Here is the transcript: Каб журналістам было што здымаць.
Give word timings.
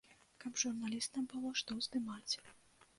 Каб 0.43 0.57
журналістам 0.61 1.23
было 1.37 1.55
што 1.63 1.81
здымаць. 1.89 2.33